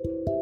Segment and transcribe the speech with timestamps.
[0.00, 0.38] Oh.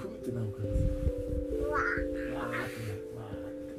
[0.00, 0.80] さんさグフってなるからさ
[1.68, 3.76] わーってなるわーって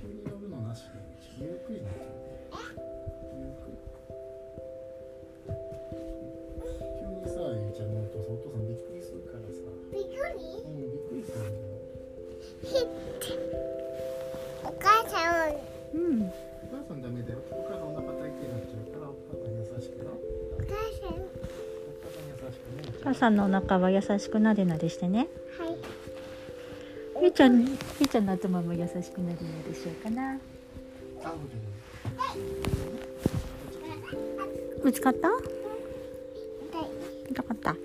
[0.00, 1.98] 急に乗るのなしでゆっくり乗って
[3.38, 3.78] ゆっくり
[6.98, 11.78] 急にさゆうちゃん乗るとさんお父さんびっくりするからさびっくりうんびっくりするんだよ
[14.64, 15.54] お母さん
[15.94, 17.38] うんお母さんダメだよ。
[17.50, 20.10] お母さんお腹痛いってなっちゃうからお母さん優しくな。
[23.02, 25.28] 母さんのお腹は優しくなでなでしてね。
[25.58, 25.76] はい。
[27.22, 30.38] ゆうちゃんゆうちゃんの頭も優しくなでなでしようかな。
[31.24, 31.34] あ
[34.82, 35.28] ぶつかった？
[37.28, 37.76] 痛かった。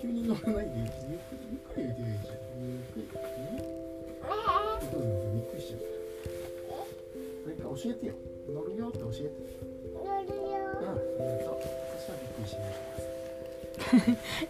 [0.00, 0.72] 急に乗らないで。
[1.10, 2.36] ゆっくりゆっくり言ってるじゃん。
[2.96, 3.08] ゆっくり。
[3.62, 3.77] ね
[7.76, 8.14] 教えてよ。
[8.52, 9.30] 乗るよって教えて。
[10.04, 10.34] 乗るよ。
[10.80, 11.60] うんと
[11.98, 12.68] したらびっくりしない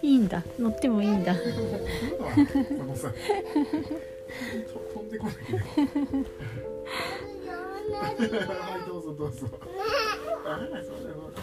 [0.02, 0.42] いいんだ。
[0.58, 1.34] 乗ってもいいんだ。
[1.34, 1.42] 飛
[5.02, 5.34] んでこない。
[7.98, 8.16] はい
[8.86, 9.46] どうぞどうぞ。
[10.44, 10.96] あそうだそう
[11.34, 11.42] だ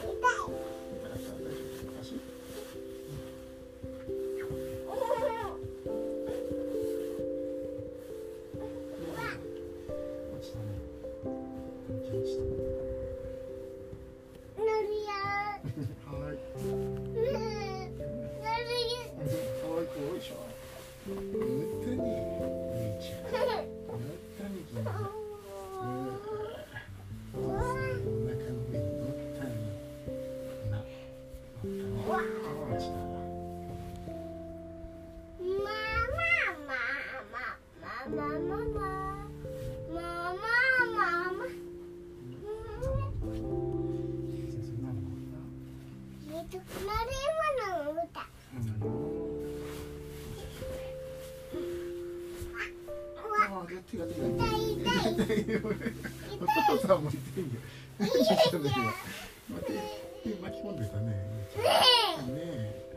[53.84, 55.62] 手が手が痛い痛い。
[55.62, 57.50] お父さんも痛いよ。
[59.48, 59.74] 待って、
[60.24, 61.12] 手巻き込んでたね。
[61.12, 61.14] ね
[62.38, 62.95] え。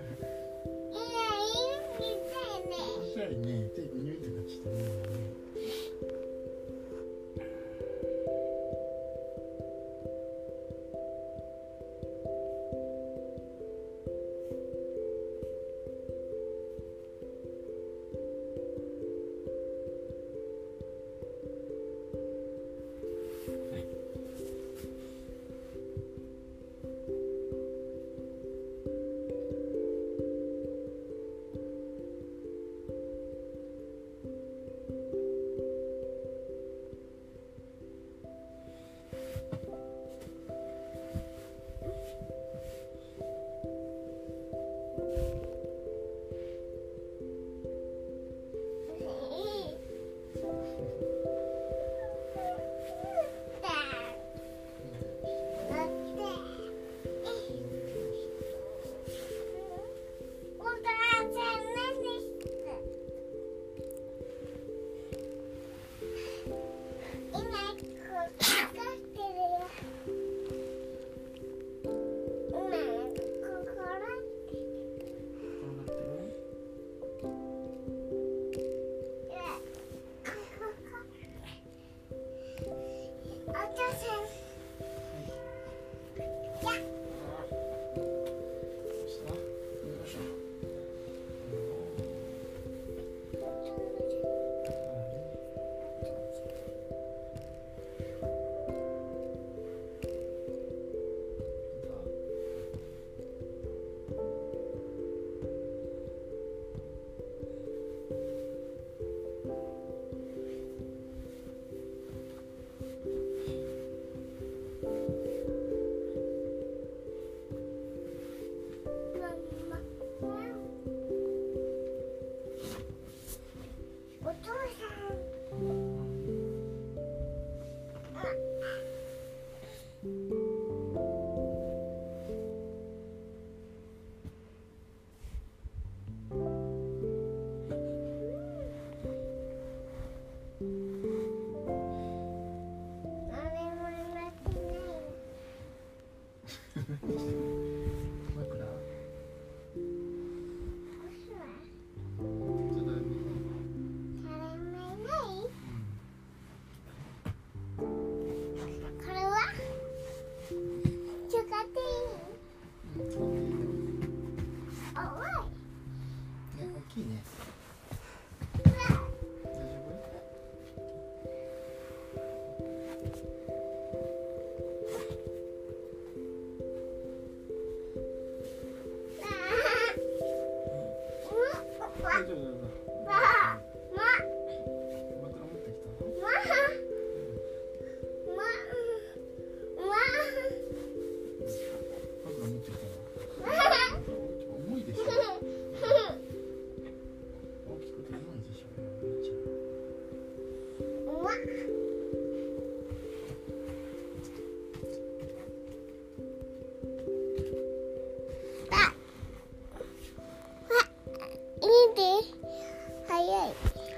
[83.77, 84.18] Doctor's hand.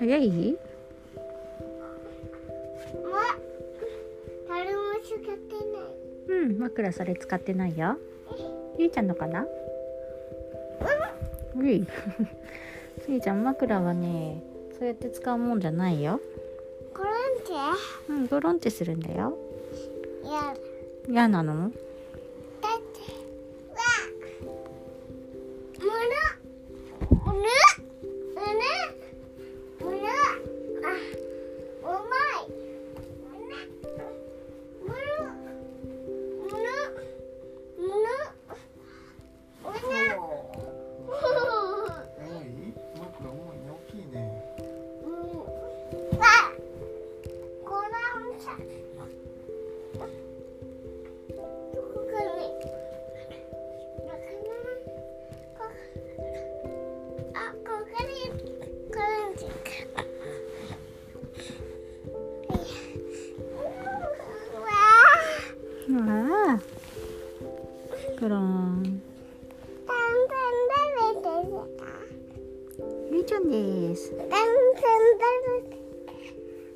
[0.01, 0.57] 早い？
[3.05, 3.37] ま
[4.49, 5.55] 誰も使って
[6.33, 6.41] ない。
[6.41, 7.99] うん枕それ使ってないよ。
[8.79, 9.45] ゆいちゃんのかな？
[11.55, 11.87] うい？
[13.09, 14.43] ゆいちゃん枕はね
[14.79, 16.19] そうやって使うもんじゃないよ。
[16.95, 17.53] これんて？
[18.09, 19.37] うんゴロンってするんだよ。
[21.07, 21.73] 嫌なの？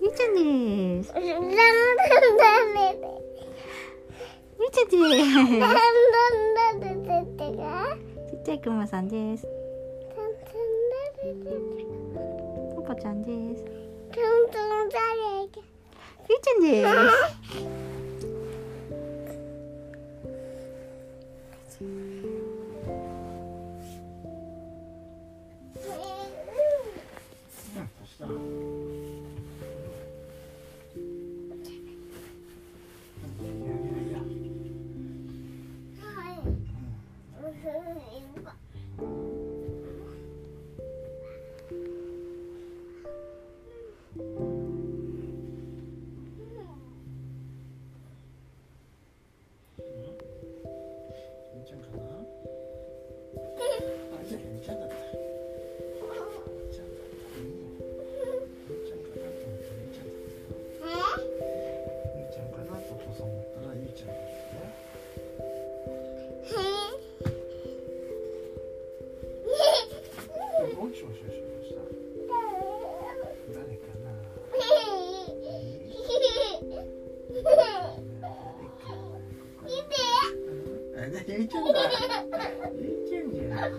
[0.04, 1.14] ゆいちゃんです。
[1.16, 1.28] ゆい
[4.70, 5.48] ちゃんです。
[8.30, 9.44] ちっちゃいくまさんです。
[9.44, 9.50] だ
[10.22, 10.44] んだん
[11.22, 11.56] 食べてて
[12.76, 13.64] ポポちゃんです。
[16.28, 16.84] ゆいちゃんで
[17.56, 17.64] す
[70.84, 71.80] おいしょおいしょおいしょどうした
[73.54, 74.12] 誰かな
[81.26, 81.80] ゆうちゃんだ
[82.82, 83.76] ゆうちゃんじゃないか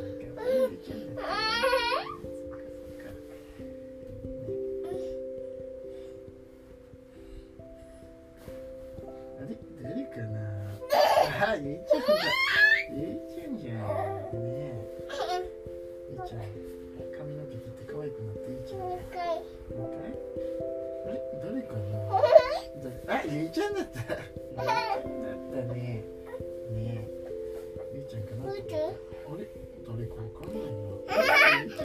[0.52, 3.14] ゆうちゃんだったそっかそっか
[9.38, 10.34] あれ誰かな
[11.52, 12.08] あゆうちゃんだ
[12.90, 13.35] ゆうちゃんじゃん
[23.36, 24.24] ゆうちゃんだっただった
[25.74, 26.04] ね
[26.72, 27.08] ねえ
[27.94, 28.52] ゆうちゃんかな?
[28.52, 28.62] あれ?
[29.86, 30.70] 誰かわかんないな
[31.62, 31.82] ゆうち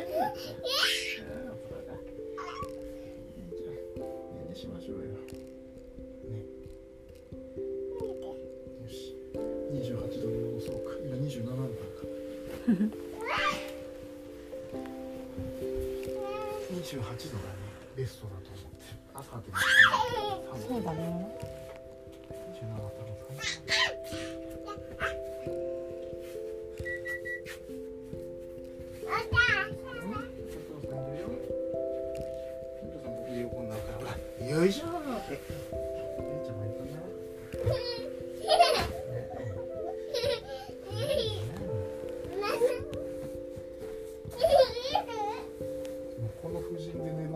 [3.66, 5.08] ゃんだしましょうよね
[8.80, 9.16] よし
[9.72, 11.66] 28度に戻そうか今27度だか
[12.68, 12.74] ら
[16.72, 17.18] 28度がね
[17.96, 19.42] ベストだと思って朝で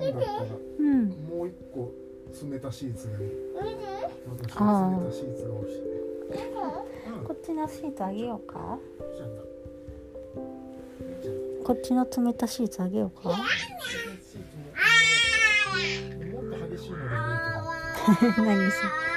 [0.00, 0.36] るんだったら
[0.78, 1.08] うん。
[1.28, 1.90] もう一個
[2.50, 3.26] 冷たシーツがね
[4.26, 4.64] 私あー。
[4.64, 5.84] は冷たシーツが欲しいね。
[7.18, 8.78] うんこっちのシートあげようか？
[11.64, 13.28] こっちの冷たシーツあげようか？
[13.28, 13.42] もも
[16.56, 18.44] っと激しいのいいと思う。
[18.46, 19.13] 何それ？